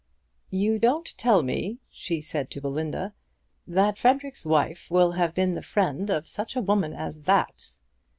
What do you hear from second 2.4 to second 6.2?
to Belinda, "that Frederic's wife will have been the friend